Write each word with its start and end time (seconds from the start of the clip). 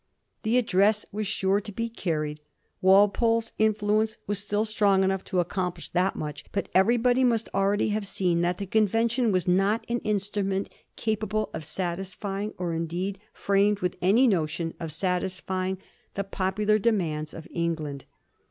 The 0.41 0.57
address 0.57 1.05
was 1.11 1.27
sure 1.27 1.61
to 1.61 1.71
be 1.71 1.87
carried; 1.87 2.39
Walpole's 2.81 3.51
influence 3.59 4.17
was 4.25 4.39
still 4.39 4.65
strong 4.65 5.03
enough 5.03 5.23
to 5.25 5.39
accomplish 5.39 5.91
that 5.91 6.15
much. 6.15 6.43
But 6.51 6.69
ev 6.73 6.87
erybody 6.87 7.23
must 7.23 7.49
already 7.53 7.89
have 7.89 8.07
seen 8.07 8.41
that 8.41 8.57
the 8.57 8.65
convention 8.65 9.31
was 9.31 9.47
not 9.47 9.85
an 9.87 9.99
instrument 9.99 10.69
capable 10.95 11.51
of 11.53 11.63
satisfying, 11.63 12.55
or, 12.57 12.73
indeed, 12.73 13.19
framed 13.31 13.81
with 13.81 13.95
any 14.01 14.25
notion 14.25 14.73
of 14.79 14.91
satisfying, 14.91 15.77
the 16.15 16.23
popular 16.23 16.79
demands 16.79 17.31
of 17.31 17.47
England. 17.51 18.05